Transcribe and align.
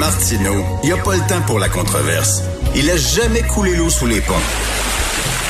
Martino, 0.00 0.64
il 0.82 0.86
n'y 0.86 0.92
a 0.92 1.02
pas 1.04 1.12
le 1.12 1.28
temps 1.28 1.44
pour 1.46 1.58
la 1.58 1.68
controverse. 1.68 2.40
Il 2.74 2.88
a 2.88 2.96
jamais 2.96 3.42
coulé 3.42 3.76
l'eau 3.76 3.90
sous 3.90 4.06
les 4.06 4.22
ponts. 4.22 4.46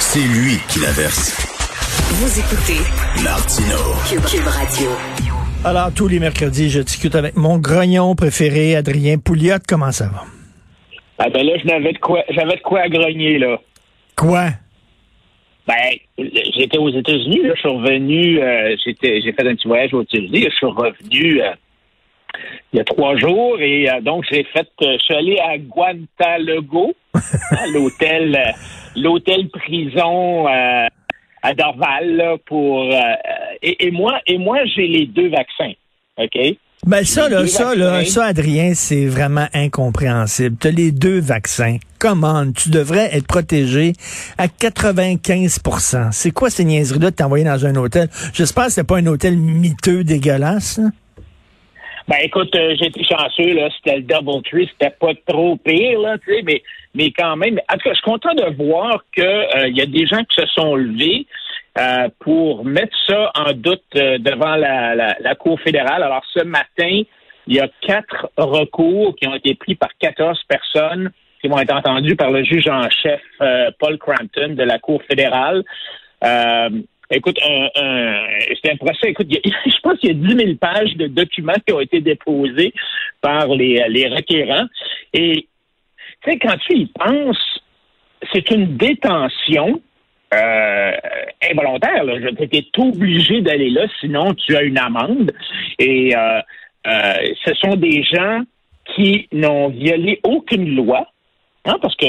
C'est 0.01 0.27
lui 0.27 0.59
qui 0.69 0.81
la 0.81 0.91
verse. 0.91 1.39
Vous 2.19 2.35
écoutez 2.35 2.83
Martino. 3.23 3.79
Cube, 4.11 4.51
Radio. 4.51 4.91
Alors, 5.65 5.95
tous 5.95 6.09
les 6.09 6.19
mercredis, 6.19 6.69
je 6.69 6.81
discute 6.81 7.15
avec 7.15 7.37
mon 7.37 7.59
grognon 7.59 8.17
préféré, 8.17 8.75
Adrien 8.75 9.19
Pouliot. 9.19 9.63
Comment 9.69 9.93
ça 9.93 10.07
va? 10.09 10.25
Ah 11.19 11.31
ben 11.31 11.47
là, 11.47 11.53
j'avais 11.65 11.93
de 11.93 11.99
quoi, 11.99 12.25
j'avais 12.31 12.57
de 12.57 12.63
quoi 12.63 12.81
à 12.81 12.89
grogner, 12.89 13.39
là. 13.39 13.57
Quoi? 14.17 14.49
Ben, 15.69 15.95
j'étais 16.19 16.79
aux 16.79 16.91
États-Unis, 16.91 17.43
là, 17.45 17.53
je 17.55 17.61
suis 17.61 17.69
revenu, 17.69 18.43
euh, 18.43 18.75
j'étais, 18.85 19.21
j'ai 19.21 19.33
fait 19.33 19.47
un 19.47 19.55
petit 19.55 19.69
voyage 19.69 19.95
aux 19.95 20.03
États-Unis, 20.03 20.47
je 20.51 20.57
suis 20.57 20.67
revenu 20.67 21.41
euh, 21.41 21.53
il 22.73 22.79
y 22.79 22.81
a 22.81 22.85
trois 22.85 23.17
jours 23.17 23.61
et 23.61 23.91
euh, 23.91 24.01
donc 24.01 24.25
j'ai 24.31 24.45
fait, 24.45 24.69
je 24.81 24.99
suis 24.99 25.15
allé 25.15 25.39
à 25.39 25.59
Guantanamo, 25.59 26.95
à 27.15 27.67
l'hôtel, 27.73 28.55
l'hôtel 28.97 29.49
prison 29.49 30.47
à 30.47 31.55
Dorval 31.55 32.17
là, 32.17 32.37
pour 32.47 32.93
et, 33.63 33.87
et 33.87 33.91
moi 33.91 34.21
et 34.27 34.39
moi 34.39 34.59
j'ai 34.75 34.87
les 34.87 35.07
deux 35.07 35.29
vaccins, 35.29 35.73
ok? 36.19 36.57
Ben 36.87 37.05
ça, 37.05 37.29
là, 37.29 37.47
ça, 37.47 37.75
là, 37.75 38.03
ça, 38.07 38.25
Adrien, 38.25 38.73
c'est 38.75 39.05
vraiment 39.05 39.47
incompréhensible. 39.53 40.57
Tu 40.59 40.69
as 40.69 40.71
les 40.71 40.93
deux 40.93 41.21
vaccins. 41.21 41.77
Comment? 41.99 42.51
Tu 42.53 42.71
devrais 42.71 43.15
être 43.15 43.27
protégé 43.27 43.93
à 44.39 44.47
95% 44.47 46.11
C'est 46.13 46.31
quoi 46.31 46.49
ces 46.49 46.65
niaiseries-là 46.65 47.11
de 47.11 47.17
t'envoyer 47.17 47.45
dans 47.45 47.67
un 47.67 47.77
hôtel? 47.77 48.09
J'espère 48.33 48.67
que 48.67 48.71
c'était 48.71 48.87
pas 48.87 48.97
un 48.97 49.07
hôtel 49.07 49.37
miteux 49.37 50.05
dégueulasse. 50.05 50.81
Ben 52.09 52.17
écoute, 52.23 52.55
euh, 52.57 52.75
j'ai 52.79 52.87
été 52.87 53.05
chanceux, 53.05 53.55
là, 53.55 53.69
c'était 53.77 53.99
le 53.99 54.03
Double 54.03 54.43
Tree, 54.43 54.69
c'était 54.73 54.95
pas 54.99 55.13
trop 55.27 55.57
pire, 55.57 56.01
là, 56.01 56.19
tu 56.19 56.35
sais, 56.35 56.43
mais, 56.43 56.63
mais 56.95 57.13
quand 57.13 57.37
même. 57.37 57.59
En 57.71 57.75
tout 57.75 57.85
cas, 57.85 57.91
je 57.91 57.95
suis 57.95 58.11
content 58.11 58.35
de 58.35 58.55
voir 58.57 59.05
qu'il 59.15 59.25
euh, 59.25 59.69
y 59.69 59.81
a 59.81 59.87
des 59.87 60.07
gens 60.07 60.23
qui 60.25 60.41
se 60.41 60.47
sont 60.47 60.75
levés. 60.75 61.27
Euh, 61.79 62.09
pour 62.19 62.65
mettre 62.65 62.97
ça 63.07 63.31
en 63.37 63.53
doute 63.53 63.85
euh, 63.95 64.19
devant 64.19 64.57
la, 64.57 64.97
la, 64.97 65.35
Cour 65.37 65.61
fédérale. 65.61 66.03
Alors 66.03 66.25
ce 66.35 66.43
matin, 66.43 67.03
il 67.47 67.57
y 67.57 67.61
a 67.61 67.69
quatre 67.83 68.29
recours 68.37 69.15
qui 69.15 69.29
ont 69.29 69.37
été 69.37 69.55
pris 69.55 69.77
par 69.77 69.91
14 70.01 70.43
personnes 70.49 71.13
qui 71.41 71.47
vont 71.47 71.61
être 71.61 71.73
entendus 71.73 72.17
par 72.17 72.33
le 72.33 72.43
juge 72.43 72.67
en 72.67 72.91
chef 72.91 73.21
Paul 73.79 73.99
Crampton 73.99 74.55
de 74.55 74.63
la 74.65 74.81
Cour 74.81 75.01
fédérale. 75.09 75.63
Écoute, 77.11 77.39
c'est 77.43 78.71
un 78.73 78.77
procès. 78.77 79.11
Écoute, 79.11 79.29
je 79.45 79.81
pense 79.83 79.99
qu'il 79.99 80.09
y 80.09 80.13
a 80.13 80.35
10 80.35 80.45
000 80.45 80.55
pages 80.57 80.97
de 80.97 81.07
documents 81.07 81.55
qui 81.67 81.73
ont 81.73 81.81
été 81.81 82.01
déposés 82.01 82.73
par 83.21 83.49
les, 83.49 83.85
les 83.89 84.09
requérants. 84.09 84.67
Et 85.13 85.47
tu 86.23 86.31
sais, 86.31 86.39
quand 86.39 86.57
tu 86.67 86.77
y 86.77 86.87
penses, 86.87 87.61
c'est 88.33 88.51
une 88.51 88.77
détention 88.77 89.81
euh, 90.35 90.93
involontaire. 91.51 92.05
Là. 92.05 92.15
Tu 92.33 92.57
es 92.57 92.67
obligé 92.79 93.41
d'aller 93.41 93.71
là, 93.71 93.87
sinon 94.01 94.35
tu 94.35 94.57
as 94.57 94.63
une 94.63 94.79
amende. 94.79 95.33
Et 95.79 96.15
euh, 96.15 96.41
euh, 96.87 97.15
ce 97.45 97.55
sont 97.55 97.77
des 97.77 98.03
gens 98.05 98.43
qui 98.95 99.29
n'ont 99.33 99.69
violé 99.69 100.21
aucune 100.23 100.77
loi. 100.77 101.07
Hein, 101.65 101.77
parce 101.83 101.97
que 101.97 102.07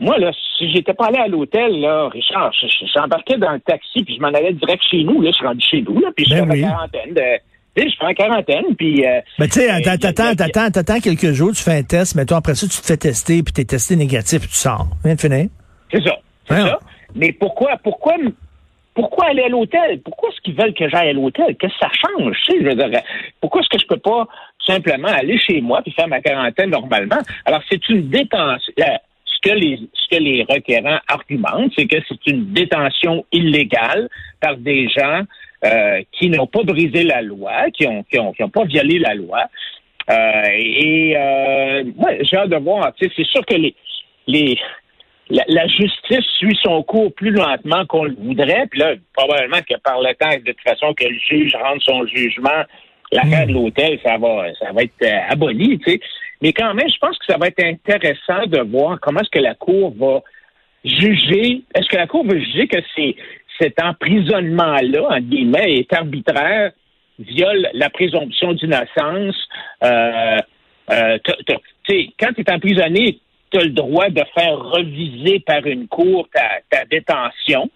moi, 0.00 0.18
là, 0.18 0.32
si 0.56 0.72
j'étais 0.72 0.94
pas 0.94 1.06
allé 1.06 1.18
à 1.18 1.28
l'hôtel, 1.28 1.78
là, 1.80 2.08
Richard, 2.08 2.52
j'embarquais 2.94 3.36
dans 3.36 3.52
le 3.52 3.60
taxi 3.60 4.02
puis 4.02 4.16
je 4.16 4.20
m'en 4.20 4.28
allais 4.28 4.54
direct 4.54 4.82
chez 4.90 5.04
nous. 5.04 5.20
Là, 5.20 5.30
je 5.30 5.36
suis 5.36 5.46
rendu 5.46 5.64
chez 5.64 5.82
nous, 5.82 6.00
là, 6.00 6.08
puis 6.16 6.24
je 6.24 6.34
suis 6.34 6.40
ben 6.40 6.50
en 6.50 6.68
quarantaine. 6.68 7.14
De, 7.14 7.22
je 7.76 7.88
suis 7.88 8.04
en 8.04 8.14
quarantaine, 8.14 8.74
puis... 8.76 9.06
Euh, 9.06 9.20
ben, 9.38 9.46
tu 9.46 9.60
sais, 9.60 9.82
t'attends, 9.82 10.34
t'attends, 10.34 10.70
t'attends 10.70 11.00
quelques 11.00 11.32
jours, 11.32 11.52
tu 11.52 11.62
fais 11.62 11.78
un 11.78 11.82
test, 11.82 12.14
mais 12.16 12.24
toi, 12.24 12.38
après 12.38 12.54
ça, 12.54 12.66
tu 12.66 12.80
te 12.80 12.86
fais 12.86 12.96
tester, 12.96 13.42
puis 13.42 13.52
t'es 13.52 13.64
testé 13.64 13.94
négatif, 13.96 14.40
puis 14.40 14.48
tu 14.48 14.56
sors. 14.56 14.86
Viens 15.04 15.14
de 15.14 15.20
finir. 15.20 15.46
C'est 15.92 16.02
ça. 16.02 16.16
C'est 16.48 16.56
ça. 16.56 16.78
Mais 17.14 17.32
pourquoi, 17.32 17.76
pourquoi, 17.82 18.14
pourquoi 18.94 19.26
aller 19.26 19.42
à 19.42 19.48
l'hôtel? 19.48 20.00
Pourquoi 20.04 20.30
est-ce 20.30 20.40
qu'ils 20.40 20.54
veulent 20.54 20.74
que 20.74 20.88
j'aille 20.88 21.10
à 21.10 21.12
l'hôtel? 21.12 21.56
Qu'est-ce 21.58 21.74
que 21.74 21.78
ça 21.80 21.90
change? 21.92 22.36
Je 22.48 22.64
veux 22.64 22.74
dire, 22.74 23.00
pourquoi 23.40 23.60
est-ce 23.60 23.68
que 23.68 23.78
je 23.78 23.86
peux 23.86 23.98
pas 23.98 24.26
simplement 24.66 25.08
aller 25.08 25.38
chez 25.38 25.60
moi 25.60 25.82
puis 25.82 25.92
faire 25.92 26.08
ma 26.08 26.20
quarantaine 26.20 26.70
normalement? 26.70 27.18
Alors, 27.44 27.60
c'est 27.70 27.88
une 27.88 28.08
détention. 28.08 28.72
Ce 29.42 29.50
que 29.50 29.56
les, 29.56 29.80
ce 29.94 30.16
que 30.16 30.22
les 30.22 30.44
requérants 30.48 30.98
argumentent, 31.08 31.72
c'est 31.76 31.86
que 31.86 31.96
c'est 32.08 32.26
une 32.26 32.52
détention 32.52 33.24
illégale 33.32 34.08
par 34.40 34.56
des 34.56 34.88
gens 34.88 35.22
euh, 35.64 36.02
qui 36.12 36.28
n'ont 36.28 36.46
pas 36.46 36.62
brisé 36.62 37.04
la 37.04 37.22
loi, 37.22 37.70
qui 37.72 37.86
ont, 37.86 38.02
qui 38.04 38.18
ont, 38.18 38.32
qui 38.32 38.42
ont 38.42 38.50
pas 38.50 38.64
violé 38.64 38.98
la 38.98 39.14
loi. 39.14 39.44
Euh, 40.10 40.42
et 40.52 41.14
euh, 41.16 41.84
moi, 41.96 42.10
j'ai 42.20 42.36
hâte 42.36 42.50
de 42.50 42.56
voir. 42.56 42.92
C'est 42.98 43.12
sûr 43.24 43.44
que 43.46 43.54
les, 43.54 43.74
les, 44.26 44.58
la, 45.30 45.66
justice 45.68 46.26
suit 46.38 46.58
son 46.62 46.82
cours 46.82 47.12
plus 47.14 47.30
lentement 47.30 47.86
qu'on 47.86 48.04
le 48.04 48.16
voudrait. 48.18 48.66
Puis 48.70 48.80
là, 48.80 48.94
probablement 49.14 49.60
que 49.68 49.78
par 49.78 50.00
le 50.00 50.14
temps, 50.14 50.30
de 50.30 50.52
toute 50.52 50.62
façon, 50.62 50.92
que 50.94 51.04
le 51.04 51.18
juge 51.28 51.54
rende 51.54 51.80
son 51.82 52.06
jugement, 52.06 52.64
l'affaire 53.12 53.46
de 53.46 53.52
l'hôtel, 53.52 53.98
ça 54.04 54.18
va, 54.18 54.46
ça 54.58 54.72
va 54.72 54.82
être 54.82 55.02
euh, 55.02 55.18
aboli, 55.28 55.78
tu 55.78 55.92
sais. 55.92 56.00
Mais 56.42 56.52
quand 56.52 56.74
même, 56.74 56.88
je 56.88 56.98
pense 56.98 57.18
que 57.18 57.26
ça 57.26 57.38
va 57.38 57.48
être 57.48 57.62
intéressant 57.62 58.46
de 58.46 58.60
voir 58.60 58.98
comment 59.00 59.20
est-ce 59.20 59.30
que 59.30 59.38
la 59.38 59.54
Cour 59.54 59.94
va 59.98 60.22
juger. 60.84 61.62
Est-ce 61.74 61.88
que 61.88 61.96
la 61.96 62.06
Cour 62.06 62.24
va 62.26 62.38
juger 62.38 62.66
que 62.66 62.78
c'est 62.96 63.14
cet 63.60 63.82
emprisonnement-là, 63.82 65.02
en 65.10 65.20
guillemets, 65.20 65.74
est 65.74 65.92
arbitraire, 65.92 66.72
viole 67.18 67.68
la 67.74 67.90
présomption 67.90 68.54
d'innocence? 68.54 69.36
Euh, 69.84 70.38
euh, 70.90 71.18
quand 72.18 72.32
tu 72.34 72.40
es 72.40 72.50
emprisonné, 72.50 73.20
tu 73.50 73.58
as 73.58 73.64
le 73.64 73.70
droit 73.70 74.08
de 74.08 74.22
faire 74.34 74.58
reviser 74.58 75.40
par 75.40 75.66
une 75.66 75.88
cour 75.88 76.28
ta, 76.32 76.84
détention. 76.84 77.70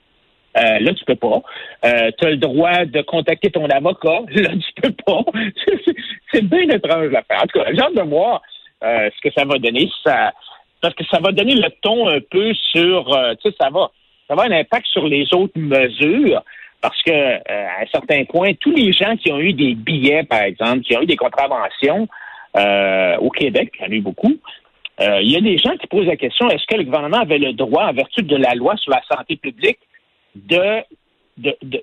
Euh, 0.56 0.78
là, 0.78 0.94
tu 0.94 1.04
peux 1.04 1.16
pas. 1.16 1.42
Euh, 1.84 2.10
tu 2.16 2.26
as 2.26 2.30
le 2.30 2.36
droit 2.36 2.84
de 2.84 3.02
contacter 3.02 3.50
ton 3.50 3.66
avocat. 3.66 4.20
Là, 4.34 4.50
tu 4.50 4.82
peux 4.82 4.94
pas. 5.04 5.24
c'est 6.32 6.44
bien 6.44 6.68
étrange 6.68 7.10
l'affaire. 7.10 7.42
En 7.42 7.46
tout 7.46 7.58
cas, 7.58 7.66
j'ai 7.72 7.80
hâte 7.80 7.96
de 7.96 8.02
voir 8.02 8.40
euh, 8.84 9.10
ce 9.14 9.28
que 9.28 9.34
ça 9.34 9.44
va 9.44 9.58
donner. 9.58 9.90
Ça, 10.04 10.32
parce 10.80 10.94
que 10.94 11.04
ça 11.10 11.18
va 11.18 11.32
donner 11.32 11.54
le 11.54 11.70
ton 11.82 12.08
un 12.08 12.20
peu 12.20 12.52
sur, 12.54 13.06
tu 13.40 13.50
sais, 13.50 13.56
ça 13.58 13.70
va, 13.70 13.90
ça 14.28 14.34
va 14.34 14.42
avoir 14.42 14.46
un 14.46 14.60
impact 14.60 14.86
sur 14.86 15.06
les 15.06 15.32
autres 15.32 15.58
mesures. 15.58 16.42
Parce 16.82 17.00
que 17.02 17.10
à 17.10 17.82
un 17.82 17.86
certain 17.90 18.24
point, 18.24 18.52
tous 18.60 18.72
les 18.72 18.92
gens 18.92 19.16
qui 19.16 19.32
ont 19.32 19.40
eu 19.40 19.54
des 19.54 19.74
billets, 19.74 20.24
par 20.24 20.42
exemple, 20.42 20.80
qui 20.80 20.94
ont 20.96 21.00
eu 21.00 21.06
des 21.06 21.16
contraventions 21.16 22.06
au 22.54 23.30
Québec, 23.30 23.72
il 23.78 23.84
y 23.84 23.88
en 23.88 23.90
a 23.90 23.94
eu 23.94 24.00
beaucoup, 24.02 24.34
euh, 25.00 25.20
il 25.22 25.30
y 25.30 25.36
a 25.36 25.40
des 25.40 25.58
gens 25.58 25.76
qui 25.76 25.88
posent 25.88 26.06
la 26.06 26.16
question 26.16 26.48
est-ce 26.48 26.64
que 26.66 26.76
le 26.76 26.84
gouvernement 26.84 27.18
avait 27.18 27.38
le 27.38 27.52
droit, 27.52 27.86
en 27.86 27.92
vertu 27.92 28.22
de 28.22 28.36
la 28.36 28.54
loi 28.54 28.76
sur 28.76 28.92
la 28.92 29.02
santé 29.10 29.36
publique, 29.36 29.80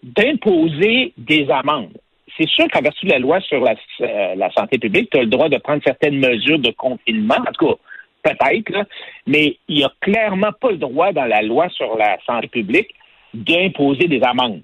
d'imposer 0.03 1.13
des 1.17 1.49
amendes? 1.49 1.97
C'est 2.37 2.47
sûr 2.47 2.65
qu'en 2.71 2.81
vertu 2.81 3.05
de 3.05 3.11
la 3.11 3.19
loi 3.19 3.39
sur 3.41 3.61
la, 3.61 3.75
euh, 4.01 4.35
la 4.35 4.51
santé 4.51 4.77
publique, 4.77 5.09
tu 5.11 5.19
as 5.19 5.21
le 5.21 5.27
droit 5.27 5.49
de 5.49 5.57
prendre 5.57 5.81
certaines 5.83 6.17
mesures 6.17 6.59
de 6.59 6.71
confinement, 6.71 7.35
en 7.35 7.51
tout 7.51 7.67
cas, 7.67 7.75
peut-être, 8.23 8.87
mais 9.27 9.57
il 9.67 9.77
n'y 9.77 9.83
a 9.83 9.91
clairement 10.01 10.51
pas 10.59 10.71
le 10.71 10.77
droit 10.77 11.11
dans 11.11 11.25
la 11.25 11.41
loi 11.41 11.69
sur 11.69 11.97
la 11.97 12.17
santé 12.25 12.47
publique 12.47 12.89
d'imposer 13.33 14.07
des 14.07 14.21
amendes. 14.23 14.61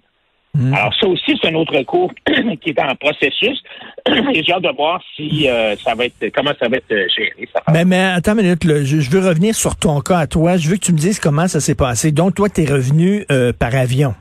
Hmm. 0.54 0.74
Alors 0.74 0.94
ça 1.00 1.08
aussi, 1.08 1.38
c'est 1.40 1.50
un 1.50 1.56
autre 1.56 1.80
cours 1.84 2.12
qui 2.62 2.70
est 2.70 2.80
en 2.80 2.96
processus. 2.96 3.62
Et 4.34 4.44
j'ai 4.44 4.54
hâte 4.54 4.64
de 4.64 4.76
voir 4.76 5.02
si 5.16 5.48
euh, 5.48 5.76
ça 5.76 5.94
va 5.94 6.06
être 6.06 6.30
comment 6.34 6.52
ça 6.60 6.68
va 6.68 6.78
être 6.78 6.92
euh, 6.92 7.06
géré. 7.16 7.48
mais, 7.72 7.86
mais 7.86 8.02
attends 8.16 8.32
une 8.32 8.44
minute, 8.44 8.64
je, 8.64 9.10
veux 9.12 9.28
revenir 9.28 9.54
sur 9.54 9.76
ton 9.76 10.00
cas 10.02 10.20
à 10.20 10.28
toi. 10.28 10.58
Je 10.58 10.70
veux 10.70 10.78
que 10.78 10.86
tu 10.86 10.94
me 10.94 10.98
dises 10.98 11.20
comment 11.20 11.48
ça 11.48 11.60
s'est 11.60 11.76
passé. 11.76 12.12
Donc 12.12 12.36
toi, 12.36 12.50
tu 12.50 12.64
es 12.64 12.66
revenu 12.66 13.26
euh, 13.32 13.54
par 13.54 13.76
avion. 13.76 14.16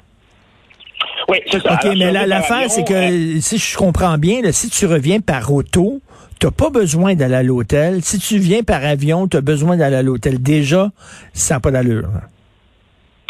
Oui, 1.29 1.39
c'est 1.51 1.61
ça. 1.61 1.75
OK, 1.75 1.97
mais 1.97 2.13
l'affaire, 2.13 2.71
c'est 2.71 2.85
que 2.85 3.41
si 3.41 3.59
je 3.59 3.77
comprends 3.77 4.19
bien, 4.19 4.41
si 4.53 4.71
tu 4.71 4.87
reviens 4.87 5.21
par 5.21 5.53
auto, 5.53 6.01
tu 6.39 6.47
n'as 6.47 6.53
pas 6.53 6.71
besoin 6.71 7.15
d'aller 7.15 7.35
à 7.35 7.43
l'hôtel. 7.43 8.03
Si 8.03 8.19
tu 8.19 8.39
viens 8.39 8.63
par 8.63 8.85
avion, 8.85 9.27
tu 9.27 9.37
as 9.37 9.41
besoin 9.41 9.77
d'aller 9.77 9.97
à 9.97 10.03
l'hôtel. 10.03 10.43
Déjà, 10.43 10.91
ça 11.33 11.55
n'a 11.55 11.61
pas 11.61 11.71
d'allure. 11.71 12.09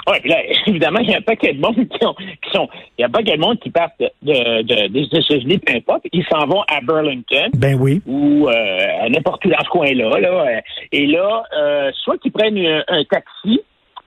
Oui, 0.08 0.19
là, 0.25 0.37
évidemment, 0.66 1.00
il 1.00 1.10
y 1.10 1.14
a 1.14 1.19
un 1.19 1.22
paquet 1.22 1.52
de 1.52 1.60
monde 1.60 1.75
qui, 1.75 1.98
sont. 2.00 2.69
Il 2.98 3.02
y 3.02 3.04
a 3.04 3.08
pas 3.08 3.19
paquet 3.19 3.37
de 3.37 3.40
monde 3.40 3.58
qui 3.58 3.70
partent 3.70 3.99
de, 3.99 4.62
de, 4.62 4.88
des 4.88 5.02
États-Unis, 5.02 5.58
peu 5.58 5.75
importe. 5.75 6.02
Ils 6.12 6.25
s'en 6.31 6.46
vont 6.46 6.62
à 6.69 6.81
Burlington. 6.81 7.50
Ben 7.54 7.76
oui. 7.78 8.00
Ou 8.06 8.49
euh, 8.49 8.52
à 9.02 9.08
n'importe 9.08 9.44
où 9.44 9.49
dans 9.49 9.64
ce 9.64 9.69
coin-là. 9.69 10.20
Là, 10.20 10.60
et 10.92 11.06
là, 11.06 11.44
euh, 11.56 11.90
soit 12.02 12.19
qu'ils 12.19 12.32
prennent 12.32 12.58
un, 12.58 13.04
taxi. 13.04 13.60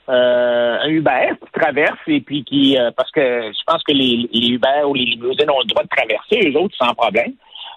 Euh, 0.10 0.78
un 0.82 0.90
Uber 0.90 1.34
qui 1.40 1.52
traverse 1.60 2.00
et 2.08 2.20
puis 2.22 2.44
qui 2.44 2.76
euh, 2.80 2.90
parce 2.98 3.12
que 3.12 3.22
je 3.22 3.64
pense 3.68 3.84
que 3.84 3.92
les, 3.92 4.28
Uber 4.34 4.84
ou 4.88 4.96
les 4.96 5.06
limousines 5.06 5.52
ont 5.52 5.60
le 5.60 5.68
droit 5.68 5.84
de 5.84 5.90
traverser, 5.90 6.50
eux 6.50 6.60
autres, 6.60 6.76
sans 6.78 6.96
problème. 6.96 7.34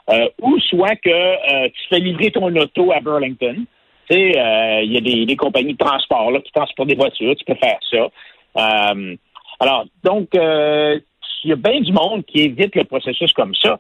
Euh, 0.08 0.29
ou 0.40 0.58
soit 0.61 0.96
que 0.96 1.69
tu 1.69 1.88
fais 1.90 1.99
livrer 1.99 2.31
ton 2.31 2.55
auto 2.56 2.90
à 2.90 3.00
Burlington. 3.00 3.56
Tu 4.08 4.17
sais, 4.17 4.82
il 4.82 4.93
y 4.93 4.96
a 4.96 5.26
des, 5.26 5.37
compagnies 5.37 5.75
de 5.75 5.79
transport 5.79 6.31
là, 6.31 6.40
qui 6.40 6.50
transportent 6.52 6.88
des 6.88 6.94
voitures, 6.94 7.37
tu 7.37 7.44
peux 7.44 7.55
faire 7.55 7.79
ça. 7.90 8.94
Alors, 9.61 9.84
donc, 10.02 10.29
il 10.34 11.00
y 11.50 11.52
a 11.52 11.56
bien 11.56 11.81
du 11.81 11.93
monde 11.93 12.25
qui 12.25 12.43
évite 12.43 12.75
le 12.75 12.84
processus 12.84 13.32
comme 13.32 13.55
ça. 13.55 13.79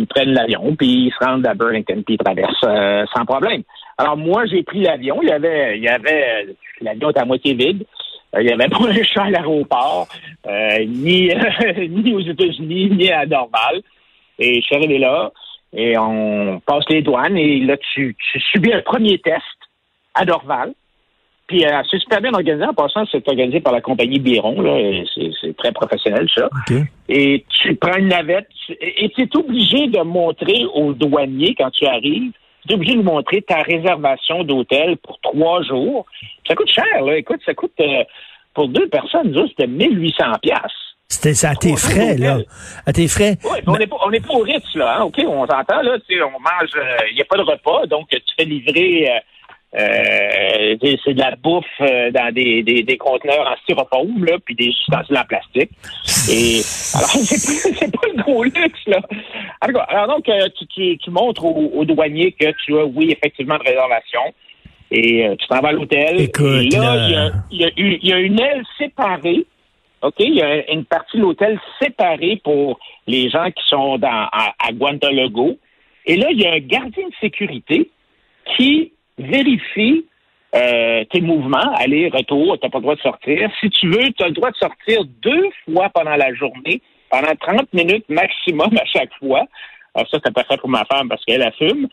Ils 0.00 0.06
prennent 0.06 0.32
l'avion, 0.32 0.74
puis 0.76 1.06
ils 1.06 1.12
se 1.12 1.24
rendent 1.24 1.46
à 1.46 1.54
Burlington, 1.54 2.02
puis 2.04 2.14
ils 2.14 2.18
traversent 2.18 3.08
sans 3.14 3.24
problème. 3.24 3.62
Alors 3.98 4.16
moi, 4.16 4.46
j'ai 4.46 4.62
pris 4.62 4.82
l'avion. 4.82 5.20
Il 5.22 5.28
y 5.28 5.32
avait, 5.32 5.76
il 5.76 5.84
y 5.84 5.88
avait 5.88 6.46
l'avion 6.80 7.10
était 7.10 7.20
à 7.20 7.24
moitié 7.24 7.54
vide. 7.54 7.84
Il 8.38 8.46
n'y 8.46 8.52
avait 8.52 8.68
pas 8.68 8.88
un 8.88 9.02
chat 9.02 9.24
à 9.24 9.30
l'aéroport, 9.30 10.08
ni, 10.86 11.30
ni 11.88 12.14
aux 12.14 12.20
États-Unis, 12.20 12.90
ni 12.90 13.10
à 13.10 13.26
Dorval. 13.26 13.82
Et 14.38 14.60
je 14.60 14.66
suis 14.66 14.76
arrivé 14.76 14.98
là, 14.98 15.30
et 15.74 15.96
on 15.98 16.60
passe 16.60 16.84
les 16.88 17.02
douanes, 17.02 17.36
et 17.36 17.60
là, 17.60 17.76
tu, 17.76 18.16
tu 18.32 18.40
subis 18.40 18.72
un 18.72 18.82
premier 18.82 19.18
test 19.18 19.42
à 20.14 20.24
Dorval. 20.24 20.72
Puis 21.52 21.66
euh, 21.66 21.82
c'est 21.90 21.98
super 21.98 22.22
bien 22.22 22.32
organisé. 22.32 22.64
En 22.64 22.72
passant, 22.72 23.04
c'est 23.12 23.28
organisé 23.28 23.60
par 23.60 23.74
la 23.74 23.82
compagnie 23.82 24.18
Biron. 24.18 24.58
Là, 24.62 25.04
c'est, 25.14 25.54
très 25.58 25.70
professionnel, 25.70 26.26
ça. 26.34 26.48
Et 27.10 27.44
tu 27.60 27.76
prends 27.76 27.98
une 27.98 28.08
navette 28.08 28.48
et 28.80 29.10
tu 29.10 29.24
es 29.24 29.36
obligé 29.36 29.86
de 29.88 30.00
montrer 30.00 30.64
aux 30.72 30.94
douaniers 30.94 31.54
quand 31.54 31.70
tu 31.70 31.84
arrives, 31.84 32.32
tu 32.66 32.72
es 32.72 32.74
obligé 32.74 32.94
de 32.94 33.02
montrer 33.02 33.42
ta 33.42 33.60
réservation 33.60 34.44
d'hôtel 34.44 34.96
pour 34.96 35.20
trois 35.20 35.62
jours. 35.62 36.06
Ça 36.48 36.54
coûte 36.54 36.70
cher, 36.70 37.02
là. 37.04 37.18
Écoute, 37.18 37.40
ça 37.44 37.52
coûte 37.52 37.74
euh, 37.80 38.02
pour 38.54 38.68
deux 38.68 38.88
personnes, 38.88 39.36
c'était 39.50 39.66
1800 39.66 40.24
pièces. 40.40 40.56
C'était 41.06 41.34
ça 41.34 41.50
à 41.50 41.54
tes 41.54 41.76
frais, 41.76 42.16
là. 42.16 42.38
À 42.86 42.94
tes 42.94 43.08
frais. 43.08 43.36
Oui, 43.44 43.58
on 43.66 43.76
n'est 43.76 43.86
pas, 43.86 43.96
on 44.06 44.10
pas 44.10 44.34
au 44.34 44.42
Ritz, 44.42 44.74
là. 44.74 44.96
Hein? 44.96 45.02
OK, 45.02 45.18
on 45.18 45.46
s'entend, 45.46 45.82
là. 45.82 45.98
On 46.24 46.40
mange, 46.40 46.70
euh, 46.76 46.96
il 47.10 47.16
n'y 47.16 47.20
a 47.20 47.26
pas 47.26 47.36
de 47.36 47.42
repas, 47.42 47.84
donc 47.88 48.08
tu 48.08 48.18
fais 48.38 48.46
livrer 48.46 49.10
euh, 49.10 49.18
c'est 49.74 51.14
de 51.14 51.18
la 51.18 51.34
bouffe 51.36 51.64
euh, 51.80 52.10
dans 52.10 52.32
des, 52.32 52.62
des, 52.62 52.82
des, 52.82 52.96
conteneurs 52.98 53.46
en 53.46 53.56
styrofoam, 53.62 54.24
là, 54.24 54.36
puis 54.44 54.54
des 54.54 54.66
ustensiles 54.66 55.16
en 55.16 55.24
plastique. 55.24 55.70
Et 56.30 56.60
alors, 56.94 57.10
c'est 57.10 57.90
pas, 57.90 57.98
pas 57.98 58.08
le 58.14 58.22
gros 58.22 58.44
luxe, 58.44 58.86
là. 58.86 59.00
Alors, 59.60 60.08
donc, 60.08 60.28
euh, 60.28 60.48
tu, 60.58 60.66
tu, 60.66 60.98
tu 60.98 61.10
montres 61.10 61.44
aux, 61.44 61.84
douaniers 61.84 62.32
que 62.32 62.52
tu 62.64 62.78
as, 62.78 62.84
oui, 62.84 63.12
effectivement, 63.12 63.56
de 63.58 63.64
réservation. 63.64 64.20
Et 64.90 65.26
tu 65.38 65.46
t'en 65.48 65.60
vas 65.60 65.70
à 65.70 65.72
l'hôtel. 65.72 66.20
Et 66.20 66.26
là, 66.76 67.32
il 67.50 67.58
y, 67.58 67.64
a, 67.64 67.70
y, 67.76 68.08
y 68.08 68.12
a 68.12 68.18
une 68.18 68.38
aile 68.38 68.62
séparée. 68.76 69.46
OK? 70.02 70.16
Il 70.18 70.34
y 70.34 70.42
a 70.42 70.70
une 70.70 70.84
partie 70.84 71.16
de 71.16 71.22
l'hôtel 71.22 71.58
séparée 71.80 72.38
pour 72.44 72.78
les 73.06 73.30
gens 73.30 73.50
qui 73.50 73.64
sont 73.68 73.96
dans, 73.96 74.28
à, 74.32 74.52
à 74.58 74.72
Guantanago. 74.72 75.56
Et 76.04 76.16
là, 76.16 76.26
il 76.30 76.42
y 76.42 76.46
a 76.46 76.52
un 76.52 76.58
gardien 76.58 77.06
de 77.06 77.14
sécurité 77.22 77.88
qui 78.54 78.92
vérifie 79.18 80.06
euh, 80.54 81.04
tes 81.10 81.22
mouvements, 81.22 81.74
aller, 81.76 82.10
retour, 82.10 82.58
tu 82.58 82.66
n'as 82.66 82.70
pas 82.70 82.78
le 82.78 82.82
droit 82.82 82.94
de 82.94 83.00
sortir. 83.00 83.50
Si 83.60 83.70
tu 83.70 83.88
veux, 83.88 84.12
tu 84.12 84.22
as 84.22 84.28
le 84.28 84.34
droit 84.34 84.50
de 84.50 84.56
sortir 84.56 85.02
deux 85.22 85.48
fois 85.64 85.88
pendant 85.88 86.14
la 86.14 86.34
journée, 86.34 86.82
pendant 87.10 87.34
30 87.40 87.72
minutes 87.72 88.04
maximum 88.10 88.70
à 88.76 88.84
chaque 88.84 89.12
fois. 89.18 89.44
Alors 89.94 90.08
ça, 90.10 90.18
c'est 90.22 90.34
parfait 90.34 90.58
pour 90.58 90.68
ma 90.68 90.84
femme 90.84 91.08
parce 91.08 91.24
qu'elle 91.24 91.42
a 91.42 91.52
fume. 91.52 91.88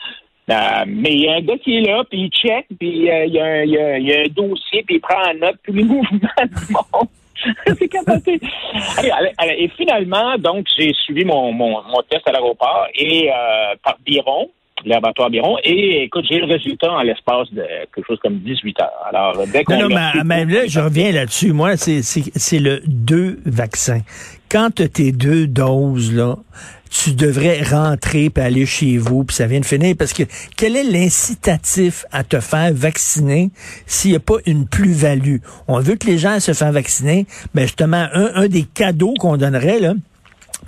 Euh, 0.49 0.83
mais 0.87 1.13
il 1.13 1.21
y 1.21 1.29
a 1.29 1.35
un 1.35 1.41
gars 1.41 1.57
qui 1.57 1.77
est 1.77 1.81
là, 1.81 2.03
puis 2.09 2.23
il 2.23 2.29
check, 2.31 2.65
puis 2.77 3.09
euh, 3.09 3.25
il, 3.25 3.33
y 3.33 4.13
a 4.13 4.19
un, 4.21 4.27
dossier, 4.29 4.83
puis 4.83 4.95
il 4.95 4.99
prend 4.99 5.21
en 5.21 5.33
note 5.35 5.57
tous 5.63 5.73
les 5.73 5.83
mouvements 5.85 6.19
du 6.41 6.73
monde. 6.73 7.07
c'est 7.65 7.87
capoté. 7.87 8.39
et 9.57 9.67
finalement, 9.77 10.37
donc, 10.37 10.65
j'ai 10.77 10.91
suivi 10.93 11.23
mon, 11.23 11.53
mon, 11.53 11.81
mon 11.83 12.01
test 12.09 12.27
à 12.27 12.33
l'aéroport 12.33 12.87
et 12.95 13.29
par 13.83 13.97
Biron, 14.05 14.49
laboratoire 14.85 15.29
Biron. 15.29 15.57
Et 15.63 16.03
écoute, 16.03 16.25
j'ai 16.29 16.39
le 16.39 16.45
résultat 16.45 16.91
en 16.91 17.01
l'espace 17.01 17.51
de 17.51 17.63
quelque 17.93 18.07
chose 18.07 18.19
comme 18.21 18.39
18 18.39 18.79
heures. 18.81 18.89
Alors, 19.07 19.45
dès 19.51 19.63
qu'on. 19.63 19.77
Non, 19.77 19.89
non, 19.89 20.23
mais, 20.25 20.45
là, 20.45 20.67
je 20.67 20.79
reviens 20.79 21.11
là-dessus. 21.11 21.53
Moi, 21.53 21.77
c'est 21.77 22.59
le 22.59 22.81
deux 22.85 23.39
vaccins. 23.45 24.01
Quand 24.49 24.71
tu 24.73 24.89
tes 24.89 25.11
deux 25.11 25.45
doses, 25.45 26.13
là, 26.13 26.35
tu 26.89 27.13
devrais 27.13 27.61
rentrer 27.61 28.31
puis 28.31 28.43
aller 28.43 28.65
chez 28.65 28.97
vous 28.97 29.23
puis 29.23 29.35
ça 29.35 29.45
vient 29.45 29.59
de 29.59 29.65
finir 29.65 29.95
parce 29.97 30.11
que 30.11 30.23
quel 30.57 30.75
est 30.75 30.83
l'incitatif 30.83 32.03
à 32.11 32.23
te 32.23 32.39
faire 32.39 32.73
vacciner 32.73 33.51
s'il 33.85 34.11
n'y 34.11 34.17
a 34.17 34.19
pas 34.19 34.37
une 34.47 34.67
plus-value? 34.67 35.37
On 35.67 35.79
veut 35.79 35.95
que 35.95 36.07
les 36.07 36.17
gens 36.17 36.39
se 36.39 36.53
fassent 36.53 36.73
vacciner, 36.73 37.27
mais 37.53 37.63
justement, 37.63 38.07
un, 38.11 38.31
un 38.33 38.47
des 38.47 38.63
cadeaux 38.63 39.13
qu'on 39.19 39.37
donnerait, 39.37 39.79
là, 39.79 39.93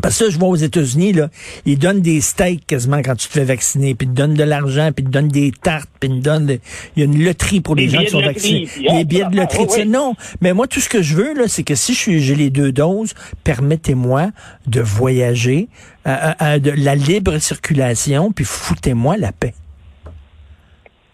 parce 0.02 0.20
que 0.20 0.30
je 0.30 0.38
vois 0.38 0.50
aux 0.50 0.56
États-Unis, 0.56 1.14
là, 1.14 1.30
ils 1.66 1.78
donnent 1.78 2.02
des 2.02 2.22
steaks 2.22 2.66
quasiment 2.66 3.02
quand 3.02 3.16
tu 3.16 3.28
te 3.28 3.34
fais 3.34 3.44
vacciner, 3.44 3.96
puis 3.96 4.08
ils 4.08 4.12
te 4.12 4.16
donnent 4.16 4.34
de 4.34 4.44
l'argent, 4.44 4.92
puis 4.96 5.04
ils 5.04 5.08
te 5.08 5.12
donnent 5.12 5.28
des 5.28 5.52
tartes, 5.52 5.90
puis 6.00 6.10
ils 6.10 6.20
te 6.20 6.24
donnent... 6.24 6.58
Il 6.96 7.00
y 7.00 7.02
a 7.02 7.06
une 7.06 7.24
loterie 7.24 7.62
pour 7.62 7.76
les, 7.76 7.90
gens 7.90 8.00
qui 8.00 8.10
sont 8.10 8.22
vaccinés. 8.22 8.68
Les 8.80 9.06
billets 9.06 9.26
de 9.26 9.36
loterie. 9.36 9.88
Non, 9.88 10.16
mais 10.42 10.54
moi, 10.54 10.68
tout 10.68 10.80
ce 10.80 10.90
que 10.90 11.02
je 11.02 11.16
veux, 11.16 11.34
là, 11.34 11.48
c'est 11.48 11.64
que 11.64 11.76
si 11.76 11.94
j'ai 11.94 12.36
les 12.36 12.50
deux 12.50 12.72
doses, 12.72 13.14
permettez-moi 13.44 14.32
de 14.68 14.82
voyager, 14.82 15.68
à, 16.06 16.60
de 16.60 16.72
la 16.72 16.96
libre 16.96 17.38
circulation, 17.38 18.32
puis 18.32 18.46
foutez-moi 18.46 19.18
la 19.18 19.32
paix. 19.32 19.54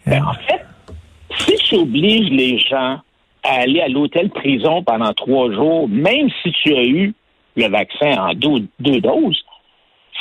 Ben, 0.05 0.23
en 0.23 0.33
fait, 0.33 0.65
si 1.45 1.55
tu 1.57 1.75
obliges 1.75 2.29
les 2.29 2.59
gens 2.59 3.01
à 3.43 3.61
aller 3.61 3.81
à 3.81 3.87
l'hôtel 3.87 4.29
prison 4.29 4.83
pendant 4.83 5.13
trois 5.13 5.51
jours, 5.51 5.89
même 5.89 6.29
si 6.41 6.51
tu 6.63 6.73
as 6.73 6.83
eu 6.83 7.13
le 7.57 7.69
vaccin 7.69 8.11
en 8.17 8.33
deux, 8.33 8.67
doses, 8.79 9.43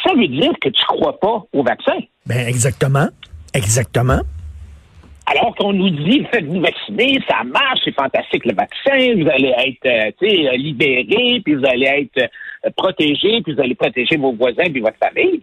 ça 0.04 0.12
veut 0.14 0.28
dire 0.28 0.52
que 0.60 0.68
tu 0.68 0.82
ne 0.82 0.96
crois 0.96 1.18
pas 1.18 1.44
au 1.52 1.62
vaccin. 1.62 1.98
Ben 2.26 2.46
exactement. 2.46 3.08
Exactement. 3.54 4.20
Alors 5.26 5.54
qu'on 5.56 5.72
nous 5.72 5.90
dit, 5.90 6.24
faites-vous 6.32 6.60
vacciner, 6.60 7.18
ça 7.28 7.42
marche, 7.42 7.80
c'est 7.84 7.94
fantastique 7.94 8.44
le 8.44 8.54
vaccin, 8.54 9.14
vous 9.16 9.28
allez 9.28 9.52
être 9.58 9.86
euh, 10.22 10.56
libéré, 10.56 11.40
puis 11.44 11.54
vous 11.54 11.66
allez 11.66 11.86
être 11.86 12.30
euh, 12.64 12.70
protégé, 12.76 13.42
puis 13.42 13.54
vous 13.54 13.60
allez 13.60 13.74
protéger 13.74 14.16
vos 14.16 14.32
voisins 14.32 14.70
puis 14.70 14.80
votre 14.80 14.98
famille. 14.98 15.42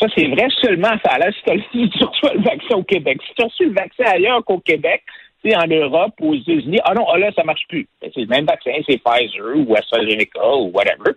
Ça, 0.00 0.06
c'est 0.16 0.26
vrai 0.26 0.48
seulement 0.62 0.96
ça. 1.04 1.18
Là, 1.18 1.30
si 1.70 1.90
tu 1.90 2.04
reçois 2.04 2.32
le 2.34 2.42
vaccin 2.42 2.76
au 2.76 2.82
Québec. 2.82 3.18
Si 3.28 3.34
tu 3.34 3.42
as 3.42 3.46
reçu 3.46 3.66
le 3.66 3.74
vaccin 3.74 4.04
ailleurs 4.06 4.42
qu'au 4.44 4.58
Québec, 4.58 5.02
en 5.50 5.66
Europe 5.66 6.14
aux 6.20 6.34
États-Unis, 6.34 6.78
ah 6.84 6.94
non, 6.94 7.06
ah 7.12 7.18
là, 7.18 7.30
ça 7.34 7.44
marche 7.44 7.66
plus. 7.68 7.88
Ben, 8.00 8.10
c'est 8.14 8.20
le 8.20 8.26
même 8.26 8.46
vaccin, 8.46 8.72
c'est 8.88 9.02
Pfizer 9.02 9.56
ou 9.56 9.74
AstraZeneca 9.74 10.56
ou 10.56 10.70
whatever. 10.72 11.12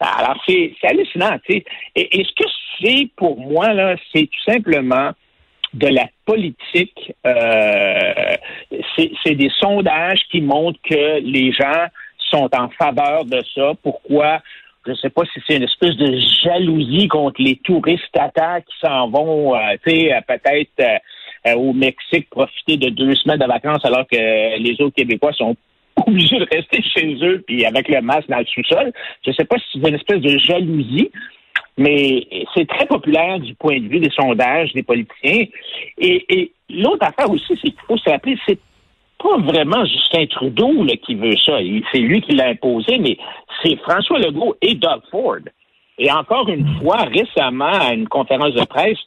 Alors, 0.00 0.42
c'est 0.46 0.72
hallucinant. 0.82 1.38
Et, 1.48 1.64
ce 1.96 2.32
que 2.34 2.48
c'est 2.80 3.08
pour 3.16 3.38
moi, 3.38 3.68
c'est 4.12 4.26
tout 4.26 4.52
simplement 4.52 5.12
de 5.72 5.88
la 5.88 6.06
politique. 6.24 7.12
Euh, 7.26 8.36
c'est 8.96 9.34
des 9.34 9.50
sondages 9.58 10.20
qui 10.30 10.40
montrent 10.40 10.80
que 10.88 11.20
les 11.20 11.52
gens 11.52 11.86
sont 12.30 12.48
en 12.54 12.68
faveur 12.70 13.24
de 13.24 13.40
ça. 13.54 13.72
Pourquoi? 13.82 14.40
Je 14.86 14.90
ne 14.90 14.96
sais 14.96 15.10
pas 15.10 15.22
si 15.32 15.40
c'est 15.46 15.56
une 15.56 15.62
espèce 15.62 15.96
de 15.96 16.18
jalousie 16.42 17.08
contre 17.08 17.40
les 17.40 17.56
touristes 17.64 18.04
tata 18.12 18.60
qui 18.60 18.74
s'en 18.80 19.08
vont, 19.08 19.56
euh, 19.56 19.76
tu 19.84 19.90
sais, 19.90 20.20
peut-être... 20.28 20.80
Euh, 20.80 20.84
euh, 20.84 20.98
au 21.52 21.72
Mexique 21.72 22.30
profiter 22.30 22.76
de 22.76 22.88
deux 22.90 23.14
semaines 23.16 23.38
de 23.38 23.46
vacances 23.46 23.84
alors 23.84 24.06
que 24.10 24.58
les 24.58 24.76
autres 24.80 24.94
Québécois 24.94 25.32
sont 25.32 25.56
obligés 26.06 26.38
de 26.38 26.46
rester 26.50 26.82
chez 26.82 27.18
eux 27.22 27.42
puis 27.46 27.64
avec 27.64 27.88
le 27.88 28.00
masque 28.00 28.28
dans 28.28 28.38
le 28.38 28.46
sous-sol. 28.46 28.92
Je 29.24 29.30
ne 29.30 29.34
sais 29.34 29.44
pas 29.44 29.56
si 29.58 29.80
c'est 29.80 29.88
une 29.88 29.94
espèce 29.94 30.20
de 30.20 30.38
jalousie, 30.38 31.10
mais 31.76 32.26
c'est 32.54 32.66
très 32.66 32.86
populaire 32.86 33.38
du 33.40 33.54
point 33.54 33.78
de 33.78 33.88
vue 33.88 34.00
des 34.00 34.10
sondages 34.10 34.72
des 34.72 34.82
politiciens. 34.82 35.46
Et, 35.98 36.52
l'autre 36.70 37.06
affaire 37.06 37.30
aussi, 37.30 37.58
c'est 37.62 37.70
qu'il 37.70 37.86
faut 37.86 37.98
se 37.98 38.08
rappeler, 38.08 38.38
c'est 38.46 38.58
pas 39.18 39.36
vraiment 39.38 39.84
Justin 39.84 40.26
Trudeau 40.26 40.84
qui 41.02 41.14
veut 41.14 41.36
ça. 41.36 41.58
C'est 41.92 41.98
lui 41.98 42.20
qui 42.22 42.32
l'a 42.32 42.48
imposé, 42.48 42.98
mais 42.98 43.16
c'est 43.62 43.76
François 43.76 44.18
Legault 44.18 44.56
et 44.62 44.74
Doug 44.74 45.02
Ford. 45.10 45.40
Et 45.98 46.10
encore 46.10 46.48
une 46.48 46.66
fois, 46.80 47.04
récemment, 47.04 47.66
à 47.66 47.94
une 47.94 48.08
conférence 48.08 48.54
de 48.54 48.64
presse, 48.64 48.98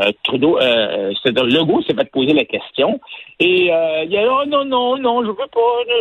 euh, 0.00 0.12
Trudeau, 0.24 0.58
euh, 0.58 1.12
c'est-à-dire 1.22 1.44
Legault 1.44 1.82
s'est 1.82 1.94
fait 1.94 2.10
poser 2.10 2.32
la 2.32 2.44
question. 2.44 3.00
Et 3.40 3.72
euh, 3.72 4.04
il 4.04 4.16
a 4.16 4.22
dit 4.22 4.28
oh, 4.30 4.44
non 4.46 4.64
non 4.64 4.98
non 4.98 5.22
je 5.22 5.28
veux 5.28 5.34
pas 5.34 5.46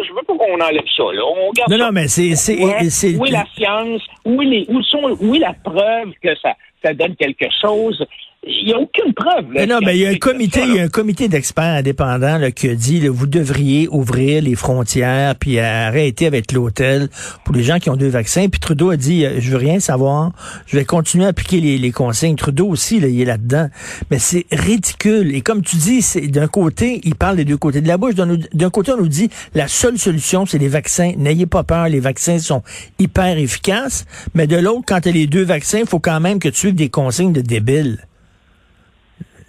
je 0.05 0.13
veux 0.13 0.23
pas 0.23 0.33
qu'on 0.33 0.59
enlève 0.61 0.83
ça 0.95 1.03
là. 1.13 1.21
On 1.25 1.51
garde 1.51 1.71
non 1.71 1.77
non 1.77 1.91
mais 1.91 2.07
c'est 2.07 2.35
c'est 2.35 3.15
où 3.15 3.25
est 3.25 3.31
la 3.31 3.45
science? 3.55 4.01
Où 4.25 4.41
est 4.41 4.45
les 4.45 4.65
où 4.69 4.81
sont 4.83 5.15
où 5.21 5.35
est 5.35 5.39
la 5.39 5.53
preuve 5.53 6.11
que 6.21 6.35
ça 6.41 6.53
ça 6.83 6.93
donne 6.93 7.15
quelque 7.15 7.47
chose? 7.61 8.05
Il 8.47 8.65
n'y 8.65 8.73
a 8.73 8.79
aucune 8.79 9.13
preuve. 9.13 9.45
mais 9.51 9.65
non, 9.65 9.79
mais 9.83 9.97
il 9.97 10.01
y 10.01 10.05
a 10.05 10.09
un 10.09 10.17
comité, 10.17 10.61
il 10.67 10.75
y 10.75 10.79
a 10.79 10.83
un 10.83 10.89
comité 10.89 11.27
d'experts 11.27 11.75
indépendants 11.75 12.37
là, 12.37 12.51
qui 12.51 12.69
a 12.69 12.75
dit 12.75 12.99
là, 12.99 13.09
vous 13.11 13.27
devriez 13.27 13.87
ouvrir 13.89 14.41
les 14.43 14.55
frontières 14.55 15.35
puis 15.35 15.59
arrêter 15.59 16.25
avec 16.27 16.51
l'hôtel 16.51 17.09
pour 17.43 17.55
les 17.55 17.63
gens 17.63 17.79
qui 17.79 17.89
ont 17.89 17.95
deux 17.95 18.09
vaccins. 18.09 18.47
Puis 18.47 18.59
Trudeau 18.59 18.91
a 18.91 18.97
dit 18.97 19.25
euh, 19.25 19.39
je 19.39 19.51
veux 19.51 19.57
rien 19.57 19.79
savoir, 19.79 20.31
je 20.67 20.77
vais 20.77 20.85
continuer 20.85 21.25
à 21.25 21.29
appliquer 21.29 21.59
les, 21.59 21.77
les 21.77 21.91
consignes. 21.91 22.35
Trudeau 22.35 22.67
aussi, 22.67 22.99
là, 22.99 23.07
il 23.07 23.19
est 23.21 23.25
là-dedans. 23.25 23.69
Mais 24.11 24.19
c'est 24.19 24.45
ridicule. 24.51 25.33
Et 25.35 25.41
comme 25.41 25.61
tu 25.61 25.75
dis, 25.77 26.01
c'est 26.01 26.27
d'un 26.27 26.47
côté, 26.47 27.01
il 27.03 27.15
parle 27.15 27.37
des 27.37 27.45
deux 27.45 27.57
côtés 27.57 27.81
de 27.81 27.87
la 27.87 27.97
bouche. 27.97 28.13
D'un 28.15 28.69
côté, 28.69 28.91
on 28.91 28.97
nous 28.97 29.07
dit 29.07 29.29
la 29.53 29.67
seule 29.67 29.97
solution, 29.97 30.45
c'est 30.45 30.59
les 30.59 30.67
vaccins. 30.67 31.13
N'ayez 31.17 31.45
pas 31.45 31.63
peur, 31.63 31.89
les 31.89 31.99
vaccins 31.99 32.39
sont 32.39 32.61
hyper 32.99 33.37
efficaces. 33.37 34.05
Mais 34.33 34.47
de 34.47 34.57
l'autre, 34.57 34.83
quand 34.87 35.01
tu 35.01 35.09
as 35.09 35.11
les 35.11 35.27
deux 35.27 35.43
vaccins, 35.43 35.79
il 35.79 35.87
faut 35.87 35.99
quand 35.99 36.19
même 36.19 36.39
que 36.39 36.49
tu 36.49 36.57
suives 36.57 36.75
des 36.75 36.89
consignes 36.89 37.33
de 37.33 37.41
débiles. 37.41 38.05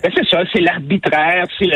Ben, 0.03 0.13
c'est 0.15 0.29
ça, 0.29 0.43
c'est 0.53 0.61
l'arbitraire, 0.61 1.47
c'est 1.59 1.71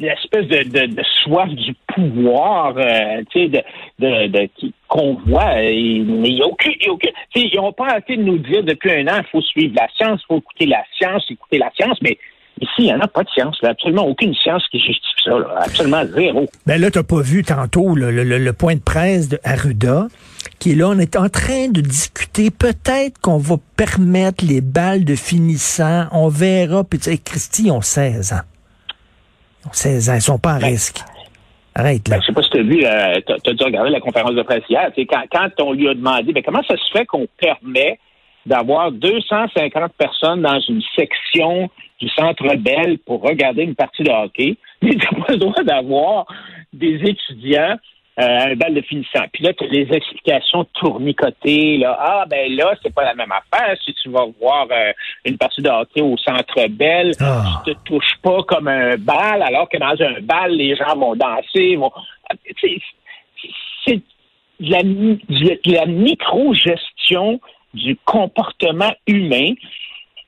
l'espèce 0.00 0.46
de, 0.46 0.86
de, 0.86 1.02
soif 1.24 1.48
du 1.48 1.74
pouvoir, 1.88 2.76
euh, 2.76 3.22
de, 3.34 3.62
de, 3.98 4.48
qu'on 4.86 5.14
voit. 5.26 5.56
mais 5.56 5.74
il 5.74 6.34
n'y 6.34 6.42
a 6.42 6.46
aucun, 6.46 6.70
ils 7.34 7.56
n'ont 7.56 7.72
pas 7.72 7.88
arrêté 7.88 8.16
de 8.16 8.22
nous 8.22 8.38
dire 8.38 8.62
depuis 8.62 8.92
un 8.92 9.08
an, 9.08 9.18
il 9.18 9.26
faut 9.30 9.42
suivre 9.42 9.74
la 9.76 9.88
science, 9.96 10.20
il 10.22 10.26
faut 10.26 10.38
écouter 10.38 10.66
la 10.66 10.84
science, 10.96 11.24
écouter 11.30 11.58
la 11.58 11.70
science, 11.74 11.98
mais 12.00 12.16
Ici, 12.60 12.72
il 12.78 12.84
n'y 12.84 12.92
en 12.92 13.00
a 13.00 13.08
pas 13.08 13.22
de 13.22 13.28
science. 13.30 13.56
Là. 13.62 13.70
Absolument 13.70 14.06
aucune 14.06 14.34
science 14.34 14.62
qui 14.70 14.78
justifie 14.78 15.24
ça. 15.24 15.30
Là. 15.30 15.46
Absolument 15.64 16.04
zéro. 16.06 16.46
Ben 16.66 16.80
là, 16.80 16.90
tu 16.90 16.98
n'as 16.98 17.04
pas 17.04 17.20
vu 17.20 17.44
tantôt 17.44 17.94
le, 17.94 18.10
le, 18.10 18.24
le, 18.24 18.52
point 18.52 18.74
de 18.74 18.80
presse 18.80 19.28
de 19.28 19.38
Arruda, 19.44 20.08
qui 20.58 20.72
est 20.72 20.74
là, 20.74 20.88
on 20.88 20.98
est 20.98 21.16
en 21.16 21.28
train 21.28 21.68
de 21.68 21.80
discuter. 21.80 22.50
Peut-être 22.50 23.20
qu'on 23.20 23.38
va 23.38 23.56
permettre 23.76 24.44
les 24.44 24.60
balles 24.60 25.04
de 25.04 25.14
finissant. 25.14 26.06
On 26.12 26.28
verra. 26.28 26.84
Puis 26.84 26.98
tu 26.98 27.10
sais, 27.10 27.18
Christy, 27.18 27.64
ils 27.66 27.70
ont 27.70 27.80
16 27.80 28.32
ans. 28.32 28.46
Ils 29.64 29.68
ont 29.68 29.72
16 29.72 30.10
ans. 30.10 30.14
Ils 30.14 30.22
sont 30.22 30.38
pas 30.38 30.54
en 30.54 30.58
ben, 30.58 30.66
risque. 30.66 31.00
Arrête 31.74 32.08
là. 32.08 32.16
Ben, 32.16 32.22
je 32.22 32.26
sais 32.26 32.32
pas 32.32 32.42
si 32.42 32.50
tu 32.50 32.58
as 32.58 32.62
vu, 32.62 32.84
euh, 32.84 33.20
tu 33.44 33.50
as, 33.50 33.54
dû 33.54 33.64
regarder 33.64 33.90
la 33.90 34.00
conférence 34.00 34.34
de 34.34 34.42
presse 34.42 34.64
hier. 34.68 34.90
Quand, 34.96 35.22
quand 35.30 35.48
on 35.62 35.72
lui 35.72 35.88
a 35.88 35.94
demandé, 35.94 36.32
ben, 36.32 36.42
comment 36.42 36.62
ça 36.64 36.76
se 36.76 36.90
fait 36.90 37.06
qu'on 37.06 37.26
permet 37.38 37.98
d'avoir 38.46 38.92
250 38.92 39.92
personnes 39.92 40.42
dans 40.42 40.60
une 40.60 40.82
section 40.96 41.70
du 42.00 42.08
Centre 42.10 42.54
Bell 42.56 42.98
pour 43.04 43.22
regarder 43.22 43.62
une 43.62 43.74
partie 43.74 44.02
de 44.02 44.10
hockey, 44.10 44.56
mais 44.82 44.90
tu 44.90 44.98
n'as 44.98 45.24
pas 45.24 45.32
le 45.32 45.38
droit 45.38 45.62
d'avoir 45.62 46.26
des 46.72 47.00
étudiants 47.04 47.76
euh, 48.18 48.22
à 48.22 48.48
un 48.48 48.56
bal 48.56 48.74
de 48.74 48.80
finissant. 48.80 49.24
Puis 49.32 49.44
là, 49.44 49.52
tu 49.52 49.64
as 49.64 49.68
les 49.68 49.88
explications 49.92 50.64
tournicotées. 50.74 51.78
Là. 51.78 51.96
Ah, 52.00 52.24
ben 52.28 52.52
là, 52.52 52.74
c'est 52.82 52.92
pas 52.92 53.04
la 53.04 53.14
même 53.14 53.30
affaire. 53.30 53.76
Si 53.84 53.94
tu 53.94 54.08
vas 54.10 54.26
voir 54.40 54.66
euh, 54.72 54.92
une 55.24 55.38
partie 55.38 55.62
de 55.62 55.68
hockey 55.68 56.00
au 56.00 56.16
Centre 56.16 56.66
Bell, 56.68 57.12
ah. 57.20 57.62
tu 57.64 57.74
te 57.74 57.78
touches 57.84 58.16
pas 58.22 58.42
comme 58.42 58.66
un 58.66 58.96
bal, 58.96 59.40
alors 59.42 59.68
que 59.68 59.78
dans 59.78 59.94
un 60.04 60.20
bal, 60.20 60.52
les 60.52 60.74
gens 60.74 60.96
vont 60.96 61.14
danser. 61.14 61.76
Vont... 61.76 61.92
C'est 63.86 64.02
de 64.58 64.70
la, 64.72 64.82
de 64.82 65.72
la 65.72 65.86
micro-gestion 65.86 67.40
du 67.74 67.96
comportement 68.04 68.92
humain. 69.06 69.52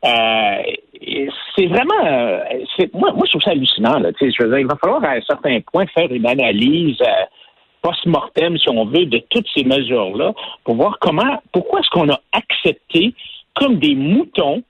Euh, 0.04 0.62
c'est 1.56 1.66
vraiment, 1.66 2.04
euh, 2.04 2.40
moi, 2.94 3.12
moi, 3.12 3.22
je 3.24 3.30
trouve 3.30 3.42
ça 3.42 3.50
hallucinant. 3.50 3.98
Là, 3.98 4.10
je 4.20 4.42
veux 4.42 4.48
dire, 4.48 4.58
il 4.58 4.66
va 4.66 4.76
falloir 4.76 5.04
à 5.04 5.12
un 5.12 5.20
certain 5.22 5.60
point 5.60 5.86
faire 5.86 6.10
une 6.10 6.26
analyse 6.26 7.00
euh, 7.00 7.24
post-mortem, 7.82 8.58
si 8.58 8.68
on 8.68 8.84
veut, 8.86 9.06
de 9.06 9.22
toutes 9.30 9.46
ces 9.54 9.64
mesures-là 9.64 10.32
pour 10.64 10.76
voir 10.76 10.98
comment, 11.00 11.42
pourquoi 11.52 11.80
est-ce 11.80 11.90
qu'on 11.90 12.10
a 12.10 12.20
accepté, 12.32 13.14
comme 13.54 13.78
des 13.78 13.94
moutons, 13.94 14.62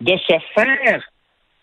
de 0.00 0.16
se 0.16 0.34
faire 0.54 1.02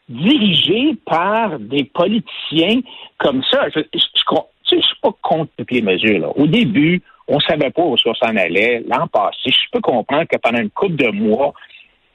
diriger 0.10 0.96
par 1.06 1.60
des 1.60 1.86
politiciens 1.86 2.82
comme 3.18 3.44
ça. 3.44 3.70
Je 3.70 3.80
ne 3.80 4.82
suis 4.82 4.96
pas 5.02 5.12
contre 5.22 5.52
toutes 5.58 5.72
les 5.72 5.82
mesures. 5.82 6.20
Là. 6.20 6.30
Au 6.36 6.48
début, 6.48 7.02
on 7.32 7.38
ne 7.38 7.42
savait 7.42 7.72
pas 7.72 7.84
où 7.84 7.98
ça 7.98 8.12
s'en 8.20 8.36
allait. 8.36 8.84
L'an 8.88 9.08
passé, 9.08 9.38
je 9.48 9.72
peux 9.72 9.80
comprendre 9.80 10.26
que 10.28 10.38
pendant 10.38 10.60
une 10.60 10.70
couple 10.70 10.98
de 10.98 11.10
mois, 11.12 11.54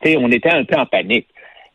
on 0.05 0.31
était 0.31 0.51
un 0.51 0.65
peu 0.65 0.79
en 0.79 0.85
panique. 0.87 1.27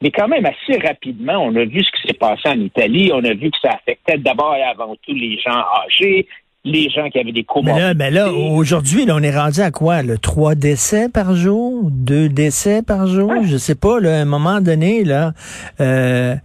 Mais 0.02 0.12
quand 0.12 0.28
même, 0.28 0.46
assez 0.46 0.80
rapidement, 0.80 1.38
on 1.44 1.56
a 1.56 1.66
vu 1.66 1.84
ce 1.84 1.92
qui 1.92 2.08
s'est 2.08 2.18
passé 2.18 2.48
en 2.48 2.60
Italie. 2.60 3.12
On 3.14 3.24
a 3.24 3.34
vu 3.34 3.50
que 3.52 3.58
ça 3.62 3.72
affectait 3.74 4.18
d'abord 4.18 4.56
et 4.56 4.64
avant 4.64 4.96
tout 4.96 5.14
les 5.14 5.40
gens 5.40 5.64
âgés, 5.86 6.28
les 6.64 6.90
gens 6.90 7.10
qui 7.10 7.20
avaient 7.20 7.32
des 7.32 7.44
comorbidités. 7.44 7.94
Mais 7.96 8.12
là, 8.12 8.32
aujourd'hui, 8.32 9.06
on 9.10 9.22
est 9.24 9.36
rendu 9.36 9.62
à 9.62 9.72
quoi? 9.72 10.04
Le 10.04 10.18
trois 10.18 10.54
décès 10.54 11.10
par 11.10 11.36
jour? 11.36 11.90
Deux 11.92 12.30
décès 12.30 12.84
par 12.84 13.08
jour? 13.08 13.32
Je 13.44 13.58
sais 13.58 13.76
pas, 13.76 14.00
là, 14.00 14.18
à 14.18 14.22
un 14.22 14.26
moment 14.26 14.62
donné, 14.62 15.04
là, 15.04 15.34
euh, 15.80 16.36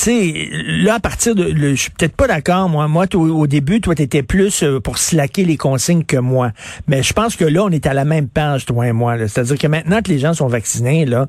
sais, 0.00 0.48
là, 0.50 0.94
à 0.94 1.00
partir 1.00 1.34
de... 1.34 1.52
je 1.54 1.74
suis 1.74 1.90
peut-être 1.90 2.16
pas 2.16 2.26
d'accord, 2.26 2.68
moi. 2.68 2.88
Moi, 2.88 3.06
au, 3.14 3.46
début, 3.46 3.80
toi, 3.80 3.94
tu 3.94 4.02
étais 4.02 4.22
plus 4.22 4.62
euh, 4.62 4.80
pour 4.80 4.98
slacker 4.98 5.44
les 5.44 5.56
consignes 5.56 6.04
que 6.04 6.16
moi. 6.16 6.50
Mais 6.88 7.02
je 7.02 7.12
pense 7.12 7.36
que 7.36 7.44
là, 7.44 7.62
on 7.64 7.70
est 7.70 7.86
à 7.86 7.94
la 7.94 8.04
même 8.04 8.28
page, 8.28 8.66
toi 8.66 8.86
et 8.86 8.92
moi. 8.92 9.16
C'est-à-dire 9.18 9.58
que 9.58 9.66
maintenant 9.66 10.00
que 10.02 10.10
les 10.10 10.18
gens 10.18 10.34
sont 10.34 10.48
vaccinés, 10.48 11.04
là, 11.04 11.26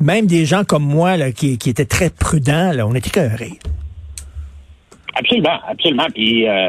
même 0.00 0.26
des 0.26 0.44
gens 0.44 0.64
comme 0.64 0.84
moi, 0.84 1.16
là, 1.16 1.32
qui, 1.32 1.58
qui 1.58 1.70
étaient 1.70 1.84
très 1.84 2.10
prudents, 2.10 2.72
là, 2.72 2.86
on 2.86 2.94
était 2.94 3.08
écœurés. 3.08 3.58
Absolument, 5.14 5.58
absolument. 5.66 6.06
Puis, 6.14 6.48
euh, 6.48 6.68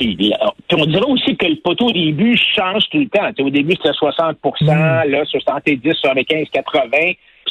on 0.00 0.86
dirait 0.86 1.06
aussi 1.06 1.36
que 1.36 1.46
le 1.46 1.56
poteau 1.62 1.86
au 1.86 1.92
début 1.92 2.36
change 2.56 2.88
tout 2.90 2.98
le 2.98 3.08
temps. 3.08 3.30
au 3.38 3.50
début, 3.50 3.74
c'était 3.76 3.92
60 3.92 4.36
mm. 4.42 4.66
là, 4.66 5.24
70, 5.24 5.92
75, 5.92 6.48
80. 6.52 6.88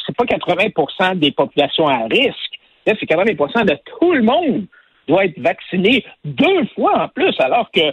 C'est 0.06 0.16
pas 0.16 0.26
80 0.26 1.14
des 1.14 1.30
populations 1.30 1.88
à 1.88 2.06
risque 2.10 2.43
Là, 2.86 2.94
c'est 2.98 3.06
80 3.06 3.64
de 3.64 3.78
tout 3.98 4.12
le 4.12 4.22
monde 4.22 4.66
doit 5.08 5.26
être 5.26 5.38
vacciné 5.38 6.04
deux 6.24 6.66
fois 6.74 7.04
en 7.04 7.08
plus, 7.08 7.34
alors 7.40 7.70
que 7.70 7.92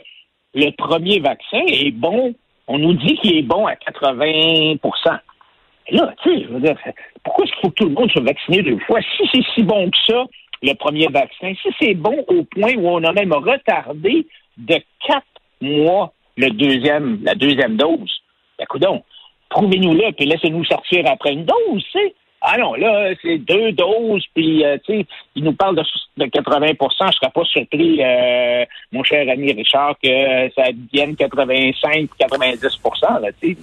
le 0.53 0.71
premier 0.71 1.19
vaccin 1.19 1.61
est 1.67 1.91
bon. 1.91 2.33
On 2.67 2.77
nous 2.77 2.93
dit 2.93 3.15
qu'il 3.17 3.37
est 3.37 3.43
bon 3.43 3.67
à 3.67 3.73
80% 3.73 5.19
Là, 5.89 6.13
tu 6.23 6.29
sais, 6.29 6.43
je 6.43 6.47
veux 6.47 6.59
dire, 6.59 6.77
pourquoi 7.23 7.45
est-ce 7.45 7.53
qu'il 7.53 7.61
faut 7.61 7.69
que 7.69 7.75
tout 7.75 7.89
le 7.89 7.93
monde 7.93 8.11
soit 8.11 8.21
vacciné 8.21 8.61
deux 8.61 8.77
fois? 8.79 8.99
Si 9.01 9.23
c'est 9.33 9.43
si 9.53 9.63
bon 9.63 9.89
que 9.89 9.97
ça, 10.07 10.23
le 10.61 10.73
premier 10.73 11.07
vaccin, 11.07 11.53
si 11.61 11.69
c'est 11.79 11.95
bon 11.95 12.23
au 12.27 12.43
point 12.43 12.75
où 12.77 12.87
on 12.87 13.03
a 13.03 13.11
même 13.11 13.33
retardé 13.33 14.27
de 14.57 14.75
quatre 15.05 15.25
mois 15.59 16.13
le 16.37 16.49
deuxième, 16.49 17.19
la 17.23 17.35
deuxième 17.35 17.77
dose, 17.77 18.21
ben, 18.57 18.65
coudon, 18.67 19.03
prouvez-nous-le, 19.49 20.11
puis 20.13 20.25
laissez-nous 20.25 20.63
sortir 20.65 21.03
après 21.07 21.33
une 21.33 21.45
dose, 21.45 21.83
tu 21.91 21.99
sais. 21.99 22.15
Ah 22.41 22.57
non, 22.57 22.73
là, 22.73 23.09
c'est 23.21 23.37
deux 23.37 23.71
doses, 23.73 24.25
puis, 24.33 24.65
euh, 24.65 24.77
tu 24.83 24.99
sais, 24.99 25.05
il 25.35 25.43
nous 25.43 25.53
parle 25.53 25.75
de, 25.75 25.83
de 26.17 26.25
80% 26.25 26.75
Je 27.11 27.17
serais 27.17 27.31
pas 27.31 27.43
surpris, 27.43 28.03
euh, 28.03 28.65
mon 28.91 29.03
cher 29.03 29.29
ami 29.29 29.51
Richard, 29.51 29.95
que 30.03 30.09
ça 30.55 30.71
devienne 30.71 31.15
85 31.15 32.09
90 32.19 32.79
là, 33.21 33.29
tu 33.39 33.49
sais. 33.49 33.57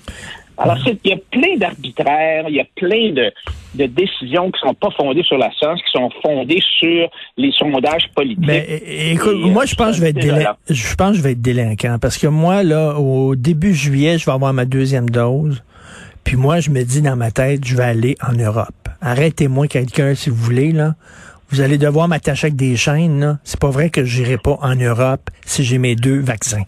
Alors, 0.61 0.77
il 0.87 1.11
y 1.11 1.13
a 1.13 1.17
plein 1.31 1.57
d'arbitraires, 1.57 2.47
il 2.49 2.57
y 2.57 2.61
a 2.61 2.67
plein 2.75 3.13
de, 3.13 3.33
de, 3.77 3.87
décisions 3.87 4.51
qui 4.51 4.59
sont 4.61 4.75
pas 4.75 4.91
fondées 4.91 5.23
sur 5.23 5.39
la 5.39 5.53
science, 5.53 5.81
qui 5.83 5.93
sont 5.93 6.11
fondées 6.21 6.61
sur 6.81 7.09
les 7.37 7.53
sondages 7.53 8.09
politiques. 8.15 8.45
Mais 8.45 8.83
écoute, 9.13 9.37
moi, 9.37 9.67
je 9.67 9.77
pense 9.77 9.91
que 9.91 9.97
je 9.97 10.01
vais 10.01 10.11
être. 10.11 10.57
Je 10.69 10.95
pense 10.97 11.13
que 11.13 11.17
je 11.19 11.23
vais 11.23 11.33
être 11.33 11.41
délinquant 11.41 11.99
parce 12.01 12.19
que 12.19 12.27
moi, 12.27 12.65
là, 12.65 12.97
au 12.99 13.37
début 13.37 13.73
juillet, 13.73 14.19
je 14.19 14.27
vais 14.27 14.33
avoir 14.33 14.53
ma 14.53 14.65
deuxième 14.65 15.09
dose. 15.09 15.63
Puis 16.29 16.37
moi, 16.37 16.61
je 16.61 16.69
me 16.69 16.83
dis 16.83 17.01
dans 17.01 17.17
ma 17.17 17.31
tête, 17.31 17.65
je 17.65 17.75
vais 17.75 17.85
aller 17.85 18.15
en 18.21 18.35
Europe. 18.35 18.91
Arrêtez-moi 19.01 19.67
quelqu'un 19.67 20.15
si 20.15 20.29
vous 20.29 20.37
voulez, 20.37 20.73
là. 20.73 20.95
Vous 21.49 21.63
allez 21.63 21.79
devoir 21.79 22.07
m'attacher 22.07 22.49
avec 22.49 22.57
des 22.57 22.77
chaînes, 22.77 23.19
là. 23.19 23.39
C'est 23.45 23.59
pas 23.59 23.71
vrai 23.71 23.89
que 23.89 24.05
j'irai 24.05 24.37
pas 24.37 24.59
en 24.61 24.75
Europe 24.75 25.31
si 25.47 25.65
j'ai 25.65 25.79
mes 25.79 25.97
deux 25.97 26.21
vaccins. 26.21 26.65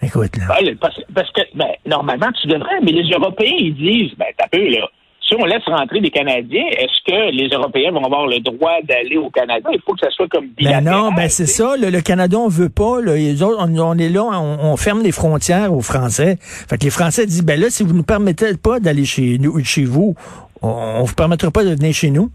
Écoute, 0.00 0.36
là. 0.36 0.46
Parce, 0.80 1.32
que, 1.32 1.40
ben, 1.56 1.72
normalement, 1.86 2.28
tu 2.40 2.46
devrais, 2.46 2.80
mais 2.84 2.92
les 2.92 3.10
Européens, 3.10 3.56
ils 3.58 3.74
disent, 3.74 4.16
ben, 4.16 4.28
t'as 4.38 4.46
peu, 4.46 4.68
là 4.68 4.88
si 5.26 5.34
on 5.38 5.44
laisse 5.44 5.64
rentrer 5.66 6.00
des 6.00 6.10
Canadiens, 6.10 6.66
est-ce 6.70 7.00
que 7.06 7.30
les 7.30 7.48
Européens 7.48 7.92
vont 7.92 8.04
avoir 8.04 8.26
le 8.26 8.40
droit 8.40 8.72
d'aller 8.82 9.16
au 9.16 9.30
Canada? 9.30 9.70
Il 9.72 9.80
faut 9.80 9.94
que 9.94 10.00
ça 10.00 10.10
soit 10.10 10.28
comme 10.28 10.48
bilatéral. 10.48 10.84
Ben 10.84 10.90
non, 10.90 11.12
ben 11.12 11.28
c'est 11.28 11.46
ça. 11.46 11.76
Le, 11.76 12.00
Canada, 12.00 12.38
on 12.38 12.48
veut 12.48 12.68
pas. 12.68 13.00
les 13.00 13.42
autres, 13.42 13.58
on, 13.60 13.98
est 13.98 14.08
là, 14.08 14.24
on, 14.24 14.76
ferme 14.76 15.02
les 15.02 15.12
frontières 15.12 15.72
aux 15.72 15.80
Français. 15.80 16.36
Fait 16.40 16.76
que 16.76 16.84
les 16.84 16.90
Français 16.90 17.26
disent, 17.26 17.44
ben 17.44 17.60
là, 17.60 17.70
si 17.70 17.82
vous 17.82 17.92
ne 17.92 17.98
nous 17.98 18.04
permettez 18.04 18.56
pas 18.56 18.80
d'aller 18.80 19.04
chez 19.04 19.38
nous, 19.38 19.62
chez 19.64 19.84
vous, 19.84 20.14
on, 20.60 21.00
ne 21.00 21.06
vous 21.06 21.14
permettra 21.14 21.50
pas 21.50 21.64
de 21.64 21.70
venir 21.70 21.94
chez 21.94 22.10
nous. 22.10 22.30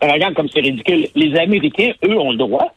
Regarde 0.00 0.34
comme 0.34 0.48
c'est 0.48 0.60
ridicule. 0.60 1.06
Les 1.14 1.38
Américains, 1.38 1.92
eux, 2.04 2.18
ont 2.18 2.32
le 2.32 2.38
droit. 2.38 2.72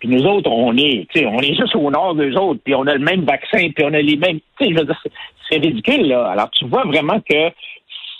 Puis 0.00 0.08
nous 0.08 0.24
autres, 0.24 0.50
on 0.50 0.76
est, 0.76 1.06
on 1.16 1.40
est 1.40 1.54
juste 1.54 1.74
au 1.74 1.90
nord 1.90 2.14
d'eux 2.14 2.34
autres, 2.36 2.60
puis 2.64 2.74
on 2.74 2.86
a 2.86 2.94
le 2.94 3.04
même 3.04 3.24
vaccin, 3.24 3.68
puis 3.74 3.84
on 3.84 3.92
a 3.94 4.00
les 4.00 4.16
mêmes. 4.16 4.38
C'est 4.58 5.56
ridicule, 5.56 6.08
là. 6.08 6.28
Alors, 6.28 6.50
tu 6.50 6.66
vois 6.66 6.84
vraiment 6.84 7.20
que 7.20 7.50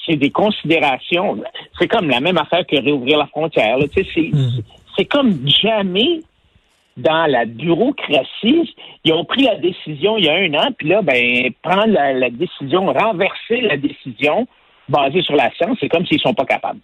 c'est 0.08 0.16
des 0.16 0.30
considérations. 0.30 1.42
C'est 1.78 1.88
comme 1.88 2.08
la 2.08 2.20
même 2.20 2.38
affaire 2.38 2.66
que 2.66 2.76
réouvrir 2.76 3.18
la 3.18 3.26
frontière. 3.26 3.78
Mhm. 3.78 4.62
C'est 4.96 5.04
comme 5.04 5.46
jamais 5.46 6.20
dans 6.96 7.30
la 7.30 7.44
bureaucratie, 7.44 8.74
ils 9.04 9.12
ont 9.12 9.24
pris 9.24 9.42
la 9.42 9.56
décision 9.56 10.16
il 10.16 10.24
y 10.24 10.28
a 10.28 10.34
un 10.34 10.52
an, 10.54 10.72
puis 10.76 10.88
là, 10.88 11.00
ben, 11.00 11.50
prendre 11.62 11.86
la, 11.86 12.30
décision, 12.30 12.86
renverser 12.86 13.60
la 13.60 13.76
décision 13.76 14.46
basée 14.88 15.22
sur 15.22 15.36
la 15.36 15.50
science, 15.52 15.78
c'est 15.80 15.88
comme 15.88 16.04
s'ils 16.06 16.20
sont 16.20 16.34
pas 16.34 16.44
capables. 16.44 16.80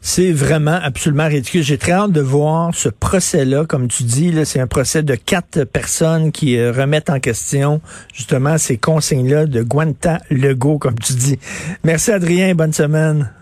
C'est 0.00 0.32
vraiment 0.32 0.78
absolument 0.82 1.26
ridicule. 1.26 1.62
J'ai 1.62 1.78
très 1.78 1.92
hâte 1.92 2.12
de 2.12 2.20
voir 2.20 2.74
ce 2.74 2.88
procès-là, 2.88 3.64
comme 3.64 3.88
tu 3.88 4.04
dis. 4.04 4.32
C'est 4.44 4.60
un 4.60 4.66
procès 4.66 5.02
de 5.02 5.14
quatre 5.14 5.64
personnes 5.64 6.32
qui 6.32 6.56
euh, 6.56 6.72
remettent 6.72 7.10
en 7.10 7.20
question 7.20 7.80
justement 8.14 8.58
ces 8.58 8.76
consignes-là 8.76 9.46
de 9.46 9.62
Guanta 9.62 10.20
Legault, 10.30 10.78
comme 10.78 10.98
tu 10.98 11.14
dis. 11.14 11.38
Merci 11.84 12.12
Adrien, 12.12 12.54
bonne 12.54 12.72
semaine. 12.72 13.32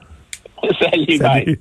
Salut. 0.81 1.17
Salut. 1.19 1.61